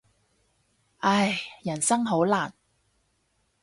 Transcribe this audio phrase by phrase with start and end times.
[1.01, 2.55] 唉，人生好難。